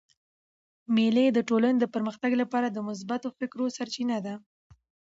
مېلې 0.95 1.25
د 1.31 1.39
ټولني 1.49 1.75
د 1.81 1.85
پرمختګ 1.93 2.31
له 2.41 2.45
پاره 2.51 2.67
د 2.71 2.77
مثبتو 2.87 3.27
فکرو 3.37 3.65
سرچینه 3.77 4.17
ده. 4.25 4.33